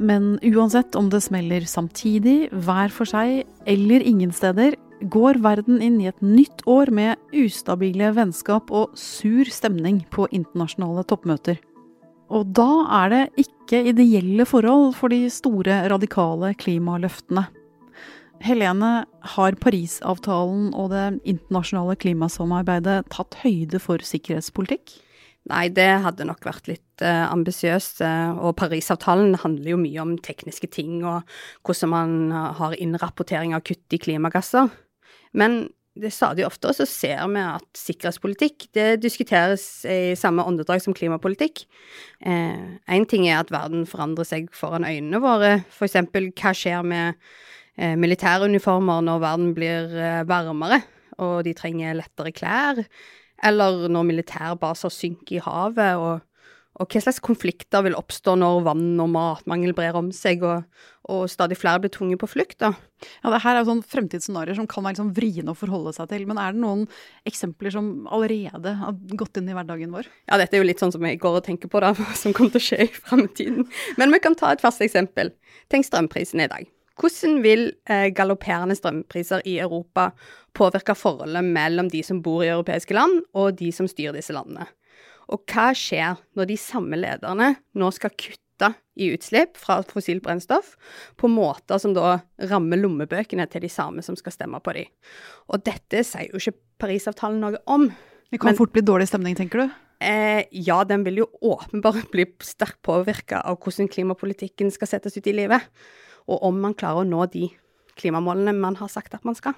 Men 0.00 0.36
uansett 0.46 0.96
om 0.96 1.10
det 1.12 1.22
smeller 1.24 1.64
samtidig, 1.68 2.50
hver 2.52 2.92
for 2.94 3.08
seg 3.08 3.42
eller 3.68 4.04
ingen 4.06 4.32
steder, 4.32 4.76
går 5.00 5.40
verden 5.40 5.80
inn 5.80 5.98
i 6.02 6.08
et 6.10 6.20
nytt 6.20 6.62
år 6.68 6.92
med 6.92 7.20
ustabile 7.36 8.12
vennskap 8.16 8.68
og 8.72 8.96
sur 9.00 9.48
stemning 9.48 10.02
på 10.12 10.28
internasjonale 10.28 11.06
toppmøter. 11.08 11.60
Og 12.30 12.50
da 12.54 12.68
er 13.02 13.10
det 13.10 13.22
ikke 13.42 13.82
ideelle 13.90 14.46
forhold 14.46 14.94
for 14.98 15.10
de 15.10 15.24
store, 15.32 15.82
radikale 15.90 16.52
klimaløftene. 16.58 17.48
Helene, 18.40 19.04
har 19.34 19.56
Parisavtalen 19.60 20.70
og 20.72 20.92
det 20.94 21.04
internasjonale 21.28 21.98
klimasamarbeidet 22.00 23.02
tatt 23.12 23.36
høyde 23.42 23.80
for 23.82 24.00
sikkerhetspolitikk? 24.00 24.94
Nei, 25.50 25.66
det 25.74 25.88
hadde 26.04 26.28
nok 26.28 26.46
vært 26.46 26.70
litt 26.70 27.02
uh, 27.04 27.26
ambisiøst. 27.32 28.00
Uh, 28.04 28.38
og 28.38 28.54
Parisavtalen 28.60 29.34
handler 29.42 29.74
jo 29.74 29.82
mye 29.82 30.00
om 30.04 30.14
tekniske 30.24 30.70
ting 30.72 31.02
og 31.02 31.26
hvordan 31.66 31.92
man 31.92 32.16
har 32.60 32.78
innrapportering 32.78 33.56
av 33.56 33.64
kutt 33.66 33.96
i 33.96 34.00
klimagasser. 34.00 34.70
Men 35.36 35.64
det 36.00 36.12
stadig 36.14 36.44
oftere 36.46 36.74
så 36.76 36.86
ser 36.88 37.22
vi 37.32 37.42
at 37.42 37.66
sikkerhetspolitikk 37.78 38.68
det 38.76 38.88
diskuteres 39.02 39.84
i 39.88 40.16
samme 40.18 40.44
åndedrag 40.46 40.82
som 40.84 40.96
klimapolitikk. 40.96 41.64
Én 42.24 42.80
eh, 42.86 43.08
ting 43.10 43.28
er 43.28 43.42
at 43.42 43.52
verden 43.52 43.86
forandrer 43.88 44.28
seg 44.28 44.50
foran 44.56 44.86
øynene 44.88 45.20
våre. 45.22 45.52
Eksempel 45.80 46.30
hva 46.32 46.54
skjer 46.56 46.86
med 46.86 47.20
eh, 47.76 47.96
militæruniformer 48.00 49.04
når 49.06 49.22
verden 49.26 49.54
blir 49.56 49.94
eh, 49.96 50.24
varmere 50.28 50.82
og 51.20 51.44
de 51.46 51.54
trenger 51.56 51.98
lettere 51.98 52.32
klær? 52.34 52.82
Eller 53.44 53.86
når 53.88 54.08
militærbaser 54.08 54.92
synker 54.92 55.38
i 55.38 55.44
havet, 55.44 55.96
og, 55.96 56.20
og 56.80 56.88
hva 56.88 57.00
slags 57.04 57.20
konflikter 57.20 57.84
vil 57.84 57.96
oppstå 57.98 58.34
når 58.40 58.62
vann 58.64 59.02
og 59.02 59.10
matmangel 59.12 59.74
brer 59.76 59.96
om 59.98 60.08
seg, 60.16 60.40
og, 60.46 60.64
og 61.12 61.26
stadig 61.28 61.58
flere 61.60 61.82
blir 61.82 61.92
tvunget 61.92 62.22
på 62.22 62.28
flukt, 62.32 62.56
da. 62.62 62.72
Ja, 63.20 63.32
det 63.34 63.42
her 63.44 63.56
er 63.56 63.62
jo 63.62 63.68
sånn 63.68 63.84
fremtidsscenarioer 63.84 64.56
som 64.56 64.68
kan 64.70 64.84
være 64.84 64.96
liksom 64.96 65.12
vriene 65.16 65.52
å 65.52 65.58
forholde 65.58 65.92
seg 65.96 66.08
til. 66.12 66.26
Men 66.28 66.40
er 66.40 66.56
det 66.56 66.62
noen 66.64 66.86
eksempler 67.28 67.74
som 67.74 67.92
allerede 68.12 68.74
har 68.80 68.98
gått 69.20 69.40
inn 69.40 69.52
i 69.52 69.56
hverdagen 69.56 69.92
vår? 69.96 70.08
Ja, 70.30 70.40
dette 70.40 70.56
er 70.56 70.64
jo 70.64 70.68
litt 70.70 70.80
sånn 70.80 70.94
som 70.96 71.04
jeg 71.04 71.20
går 71.20 71.40
og 71.40 71.46
tenker 71.46 71.72
på, 71.72 71.84
da, 71.84 71.92
som 72.22 72.36
kommer 72.36 72.56
til 72.56 72.64
å 72.64 72.68
skje 72.70 72.82
i 72.88 72.90
fremtiden. 72.96 73.68
Men 74.00 74.16
vi 74.16 74.24
kan 74.24 74.36
ta 74.38 74.54
et 74.54 74.64
fast 74.64 74.84
eksempel. 74.84 75.34
Tenk 75.72 75.88
strømprisen 75.88 76.44
i 76.44 76.50
dag. 76.50 76.68
Hvordan 77.00 77.38
vil 77.44 77.70
eh, 77.88 78.10
galopperende 78.12 78.76
strømpriser 78.76 79.44
i 79.48 79.56
Europa 79.62 80.10
påvirke 80.56 80.96
forholdet 80.98 81.46
mellom 81.46 81.88
de 81.88 82.02
som 82.04 82.20
bor 82.24 82.42
i 82.44 82.50
europeiske 82.52 82.96
land, 82.96 83.22
og 83.32 83.56
de 83.60 83.70
som 83.72 83.88
styrer 83.88 84.16
disse 84.18 84.36
landene? 84.36 84.68
Og 85.30 85.42
hva 85.50 85.70
skjer 85.76 86.20
når 86.38 86.50
de 86.50 86.56
samme 86.60 86.98
lederne 86.98 87.54
nå 87.78 87.90
skal 87.94 88.14
kutte 88.14 88.72
i 89.00 89.08
utslipp 89.14 89.56
fra 89.56 89.78
fossilt 89.88 90.24
brennstoff 90.24 90.74
på 91.20 91.30
måter 91.32 91.80
som 91.80 91.94
da 91.96 92.18
rammer 92.50 92.80
lommebøkene 92.82 93.46
til 93.48 93.64
de 93.64 93.70
samme 93.72 94.04
som 94.04 94.18
skal 94.18 94.34
stemme 94.34 94.60
på 94.64 94.74
dem? 94.76 94.90
Og 95.48 95.62
dette 95.66 96.04
sier 96.06 96.32
jo 96.32 96.42
ikke 96.42 96.58
Parisavtalen 96.80 97.42
noe 97.42 97.58
om. 97.68 97.90
Det 98.32 98.40
kan 98.40 98.54
men, 98.54 98.58
fort 98.58 98.72
bli 98.72 98.82
dårlig 98.84 99.10
stemning, 99.10 99.34
tenker 99.36 99.62
du? 99.62 99.80
Eh, 100.00 100.46
ja, 100.56 100.78
den 100.88 101.02
vil 101.04 101.20
jo 101.20 101.26
åpenbart 101.44 102.06
bli 102.12 102.24
sterkt 102.44 102.80
påvirka 102.86 103.42
av 103.44 103.58
hvordan 103.60 103.90
klimapolitikken 103.92 104.72
skal 104.72 104.88
settes 104.88 105.18
ut 105.18 105.28
i 105.28 105.34
livet 105.36 105.66
og 106.30 106.46
om 106.46 106.62
man 106.62 106.76
klarer 106.78 107.04
å 107.04 107.08
nå 107.08 107.26
de 107.32 107.48
klimamålene 108.00 108.54
man 108.56 108.78
har 108.80 108.90
sagt 108.92 109.16
at 109.16 109.26
man 109.28 109.36
skal. 109.38 109.56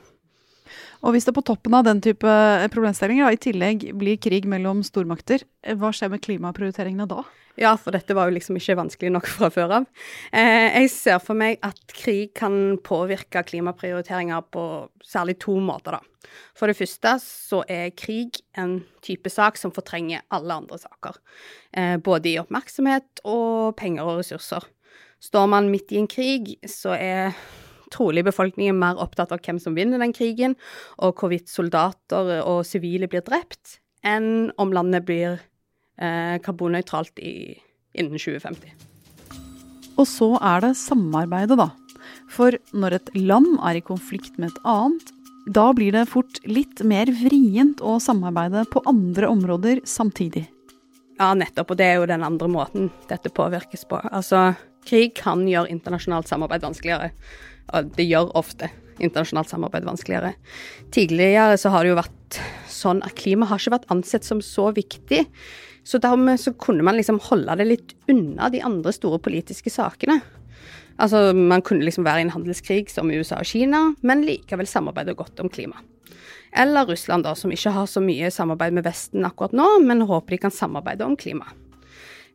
Og 1.02 1.14
hvis 1.14 1.28
det 1.28 1.34
på 1.36 1.44
toppen 1.46 1.74
av 1.78 1.86
den 1.86 2.02
type 2.04 2.32
problemstillinger 2.72 3.34
i 3.34 3.40
tillegg 3.40 3.88
blir 3.98 4.20
krig 4.22 4.48
mellom 4.50 4.82
stormakter, 4.86 5.44
hva 5.78 5.92
skjer 5.94 6.12
med 6.12 6.22
klimaprioriteringene 6.24 7.08
da? 7.10 7.24
Ja, 7.60 7.74
for 7.76 7.92
dette 7.92 8.14
var 8.16 8.30
jo 8.30 8.36
liksom 8.36 8.56
ikke 8.56 8.78
vanskelig 8.78 9.10
nok 9.12 9.26
fra 9.28 9.50
før 9.52 9.74
av. 9.80 9.88
Eh, 10.32 10.70
jeg 10.80 10.92
ser 10.94 11.18
for 11.20 11.36
meg 11.36 11.58
at 11.66 11.80
krig 11.92 12.32
kan 12.38 12.78
påvirke 12.84 13.42
klimaprioriteringer 13.44 14.46
på 14.54 14.64
særlig 15.04 15.36
to 15.42 15.58
måter, 15.60 15.98
da. 15.98 16.30
For 16.56 16.70
det 16.70 16.78
første 16.78 17.16
så 17.20 17.60
er 17.68 17.92
krig 17.98 18.40
en 18.56 18.78
type 19.04 19.28
sak 19.32 19.58
som 19.60 19.74
fortrenger 19.74 20.24
alle 20.32 20.62
andre 20.62 20.78
saker. 20.80 21.18
Eh, 21.76 21.96
både 22.00 22.32
i 22.32 22.38
oppmerksomhet 22.40 23.24
og 23.28 23.74
penger 23.76 24.06
og 24.06 24.22
ressurser. 24.22 24.64
Står 25.22 25.50
man 25.52 25.68
midt 25.70 25.92
i 25.92 26.00
en 26.00 26.08
krig, 26.10 26.56
så 26.66 26.96
er 26.96 27.36
trolig 27.92 28.24
befolkningen 28.26 28.78
mer 28.78 29.00
opptatt 29.00 29.34
av 29.34 29.42
hvem 29.44 29.60
som 29.62 29.76
vinner 29.78 30.02
den 30.02 30.14
krigen, 30.16 30.56
og 30.98 31.20
hvorvidt 31.20 31.52
soldater 31.52 32.38
og 32.42 32.64
sivile 32.68 33.10
blir 33.10 33.24
drept, 33.26 33.78
enn 34.02 34.50
om 34.60 34.72
landet 34.74 35.06
blir 35.06 35.38
eh, 36.00 36.38
karbonnøytralt 36.42 37.22
innen 37.22 38.18
2050. 38.18 38.88
Og 40.00 40.08
så 40.08 40.32
er 40.40 40.64
det 40.64 40.74
samarbeidet, 40.80 41.58
da. 41.60 41.70
For 42.32 42.56
når 42.72 42.96
et 42.96 43.12
land 43.18 43.58
er 43.60 43.78
i 43.78 43.84
konflikt 43.84 44.38
med 44.40 44.50
et 44.50 44.64
annet, 44.68 45.12
da 45.52 45.72
blir 45.74 45.94
det 45.94 46.06
fort 46.10 46.38
litt 46.46 46.80
mer 46.86 47.10
vrient 47.18 47.82
å 47.82 47.98
samarbeide 48.02 48.64
på 48.70 48.82
andre 48.88 49.28
områder 49.30 49.82
samtidig. 49.88 50.46
Ja, 51.18 51.32
nettopp, 51.38 51.74
og 51.74 51.78
det 51.78 51.88
er 51.88 51.98
jo 51.98 52.08
den 52.08 52.24
andre 52.26 52.48
måten 52.50 52.88
dette 53.10 53.30
påvirkes 53.34 53.84
på. 53.90 53.98
Altså, 54.10 54.52
Krig 54.88 55.14
kan 55.18 55.46
gjøre 55.48 55.70
internasjonalt 55.72 56.30
samarbeid 56.30 56.64
vanskeligere, 56.64 57.12
og 57.72 57.92
det 57.96 58.06
gjør 58.08 58.32
ofte 58.38 58.70
internasjonalt 59.02 59.50
samarbeid 59.50 59.86
vanskeligere. 59.86 60.34
Tidligere 60.94 61.58
så 61.58 61.72
har 61.72 61.84
det 61.84 61.92
jo 61.92 62.00
vært 62.00 62.40
sånn 62.70 63.02
at 63.06 63.16
klima 63.18 63.48
har 63.50 63.60
ikke 63.60 63.76
vært 63.76 63.90
ansett 63.92 64.26
som 64.26 64.42
så 64.44 64.70
viktig. 64.74 65.24
Så 65.84 65.98
dermed 66.02 66.38
så 66.40 66.52
kunne 66.54 66.84
man 66.86 66.98
liksom 66.98 67.18
holde 67.30 67.56
det 67.58 67.66
litt 67.66 67.94
unna 68.10 68.50
de 68.52 68.62
andre 68.62 68.92
store 68.94 69.18
politiske 69.22 69.72
sakene. 69.72 70.20
Altså, 71.00 71.32
man 71.34 71.64
kunne 71.64 71.86
liksom 71.86 72.04
være 72.06 72.22
i 72.22 72.26
en 72.26 72.34
handelskrig 72.34 72.90
som 72.92 73.10
USA 73.10 73.40
og 73.40 73.48
Kina, 73.48 73.88
men 74.06 74.26
likevel 74.26 74.68
samarbeide 74.68 75.16
godt 75.18 75.40
om 75.42 75.50
klima. 75.50 75.80
Eller 76.52 76.86
Russland, 76.86 77.24
da, 77.24 77.32
som 77.34 77.52
ikke 77.52 77.72
har 77.72 77.88
så 77.88 78.02
mye 78.04 78.28
samarbeid 78.30 78.76
med 78.76 78.84
Vesten 78.84 79.24
akkurat 79.24 79.54
nå, 79.56 79.66
men 79.86 80.04
håper 80.06 80.36
de 80.36 80.42
kan 80.44 80.54
samarbeide 80.54 81.06
om 81.08 81.16
klima. 81.16 81.48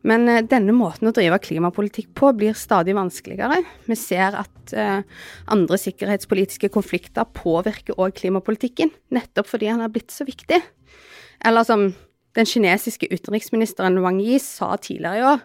Men 0.06 0.28
eh, 0.30 0.44
denne 0.46 0.74
måten 0.76 1.10
å 1.10 1.14
drive 1.14 1.40
klimapolitikk 1.42 2.12
på 2.18 2.32
blir 2.38 2.56
stadig 2.58 2.94
vanskeligere. 2.98 3.62
Vi 3.88 3.96
ser 3.98 4.36
at 4.38 4.74
eh, 4.74 5.00
andre 5.50 5.78
sikkerhetspolitiske 5.80 6.70
konflikter 6.74 7.28
påvirker 7.34 7.98
òg 7.98 8.14
klimapolitikken, 8.18 8.92
nettopp 9.14 9.50
fordi 9.50 9.70
han 9.72 9.82
har 9.84 9.92
blitt 9.94 10.14
så 10.14 10.26
viktig. 10.28 10.60
Eller 11.46 11.66
som 11.66 11.88
den 12.38 12.46
kinesiske 12.46 13.08
utenriksministeren 13.10 13.98
Wang 14.04 14.20
Yi 14.22 14.38
sa 14.42 14.76
tidligere 14.76 15.18
i 15.18 15.26
år. 15.32 15.42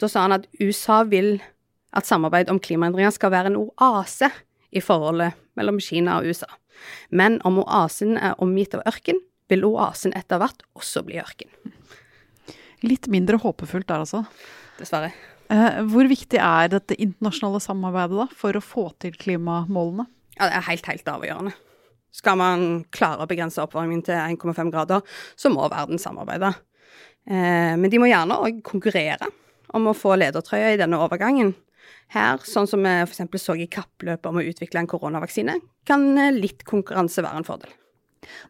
Da 0.00 0.08
sa 0.08 0.24
han 0.26 0.38
at 0.38 0.46
USA 0.60 1.02
vil 1.08 1.38
at 1.96 2.06
samarbeid 2.06 2.50
om 2.52 2.60
klimaendringer 2.62 3.12
skal 3.14 3.32
være 3.34 3.50
en 3.50 3.58
oase 3.64 4.30
i 4.70 4.82
forholdet 4.84 5.34
mellom 5.58 5.80
Kina 5.82 6.20
og 6.20 6.30
USA. 6.30 6.48
Men 7.10 7.40
om 7.44 7.58
oasen 7.64 8.14
er 8.16 8.38
omgitt 8.40 8.76
av 8.78 8.86
ørken, 8.88 9.18
vil 9.50 9.66
oasen 9.66 10.14
etter 10.16 10.38
hvert 10.40 10.62
også 10.78 11.02
bli 11.04 11.18
ørken. 11.20 11.50
Litt 12.86 13.10
mindre 13.12 13.40
håpefullt 13.40 13.88
der, 13.90 14.04
altså. 14.04 14.24
Dessverre. 14.78 15.10
Eh, 15.50 15.80
hvor 15.90 16.06
viktig 16.08 16.38
er 16.38 16.70
dette 16.70 16.96
internasjonale 16.96 17.60
samarbeidet 17.62 18.20
da, 18.22 18.28
for 18.38 18.56
å 18.56 18.62
få 18.64 18.86
til 19.02 19.16
klimamålene? 19.18 20.06
Ja, 20.38 20.48
Det 20.48 20.56
er 20.56 20.68
helt, 20.70 20.86
helt 20.86 21.10
avgjørende. 21.10 21.52
Skal 22.10 22.38
man 22.40 22.84
klare 22.90 23.22
å 23.24 23.30
begrense 23.30 23.62
oppvarmingen 23.62 24.04
til 24.06 24.14
1,5 24.14 24.70
grader, 24.72 25.02
så 25.36 25.50
må 25.52 25.68
verden 25.70 25.98
samarbeide. 25.98 26.54
Eh, 27.26 27.76
men 27.76 27.90
de 27.90 27.98
må 28.00 28.08
gjerne 28.10 28.38
òg 28.40 28.62
konkurrere 28.66 29.28
om 29.74 29.90
å 29.90 29.94
få 29.94 30.16
ledertrøya 30.18 30.74
i 30.74 30.80
denne 30.80 30.98
overgangen. 30.98 31.52
Her, 32.10 32.40
sånn 32.42 32.66
som 32.66 32.82
vi 32.82 32.90
f.eks. 33.04 33.22
så 33.38 33.54
i 33.54 33.68
kappløpet 33.70 34.26
om 34.26 34.40
å 34.40 34.46
utvikle 34.46 34.82
en 34.82 34.90
koronavaksine, 34.90 35.60
kan 35.86 36.08
eh, 36.18 36.32
litt 36.34 36.64
konkurranse 36.66 37.22
være 37.22 37.42
en 37.42 37.46
fordel. 37.46 37.74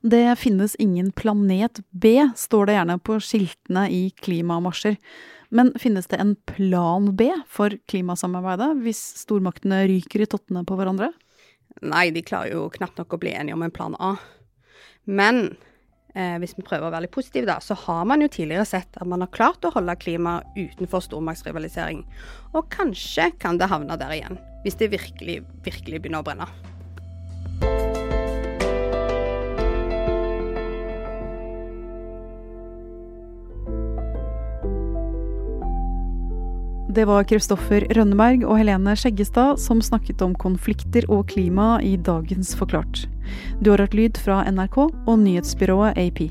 Det 0.02 0.25
finnes 0.40 0.76
ingen 0.82 1.10
planet 1.16 1.82
B, 1.90 2.16
står 2.37 2.68
det 2.68 2.78
gjerne 2.78 2.99
på 3.02 3.18
skiltene 3.25 3.87
i 3.92 4.02
klimamarsjer. 4.22 4.99
Men 5.50 5.72
finnes 5.82 6.06
det 6.06 6.20
en 6.22 6.37
plan 6.46 7.08
B 7.16 7.30
for 7.50 7.75
klimasamarbeidet, 7.90 8.70
hvis 8.84 9.00
stormaktene 9.25 9.82
ryker 9.90 10.22
i 10.22 10.30
tottene 10.30 10.62
på 10.66 10.78
hverandre? 10.78 11.10
Nei, 11.82 12.10
de 12.14 12.22
klarer 12.26 12.54
jo 12.54 12.68
knapt 12.75 13.00
nok 13.00 13.16
å 13.16 13.20
bli 13.22 13.34
enige 13.34 13.56
om 13.56 13.64
en 13.66 13.75
plan 13.75 13.96
A. 13.99 14.14
Men 15.10 15.42
eh, 16.14 16.37
hvis 16.42 16.54
vi 16.58 16.66
prøver 16.66 16.87
å 16.87 16.92
være 16.94 17.08
litt 17.08 17.14
positive, 17.14 17.49
da, 17.50 17.58
så 17.62 17.75
har 17.87 18.06
man 18.06 18.22
jo 18.22 18.30
tidligere 18.30 18.68
sett 18.68 18.99
at 19.00 19.10
man 19.10 19.25
har 19.25 19.32
klart 19.34 19.66
å 19.66 19.75
holde 19.75 19.99
klimaet 20.02 20.58
utenfor 20.58 21.02
stormaktsrivalisering. 21.08 22.04
Og 22.54 22.70
kanskje 22.75 23.30
kan 23.42 23.58
det 23.58 23.70
havne 23.72 23.99
der 23.99 24.18
igjen, 24.20 24.38
hvis 24.66 24.78
det 24.78 24.92
virkelig, 24.94 25.40
virkelig 25.66 26.04
begynner 26.04 26.22
å 26.22 26.30
brenne. 26.30 26.69
Det 36.90 37.04
var 37.06 37.23
Kristoffer 37.23 37.85
Rønneberg 37.94 38.42
og 38.49 38.56
Helene 38.59 38.97
Skjeggestad 38.99 39.61
som 39.62 39.78
snakket 39.85 40.25
om 40.26 40.32
konflikter 40.35 41.04
og 41.06 41.28
klima 41.30 41.76
i 41.87 41.92
dagens 41.94 42.50
Forklart. 42.59 43.04
Du 43.62 43.70
har 43.70 43.85
hørt 43.85 43.94
lyd 43.94 44.18
fra 44.18 44.40
NRK 44.50 44.78
og 44.88 45.12
nyhetsbyrået 45.23 46.00
AP. 46.02 46.25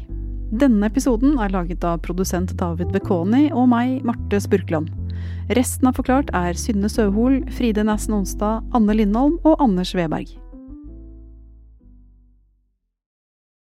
Denne 0.60 0.90
episoden 0.90 1.38
er 1.40 1.54
laget 1.54 1.86
av 1.88 2.02
produsent 2.04 2.52
David 2.60 2.92
Bekoni 2.92 3.46
og 3.54 3.70
meg, 3.72 4.02
Marte 4.04 4.42
Spurkland. 4.44 4.92
Resten 5.56 5.88
av 5.88 5.96
Forklart 5.96 6.34
er 6.36 6.60
Synne 6.60 6.92
Søhol, 6.92 7.40
Fride 7.56 7.88
Næssen 7.88 8.20
Onsdag, 8.20 8.60
Anne 8.76 9.00
Lindholm 9.00 9.40
og 9.46 9.64
Anders 9.64 9.96
Weberg. 9.96 10.36